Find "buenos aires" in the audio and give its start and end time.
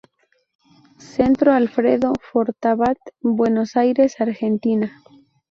3.21-4.15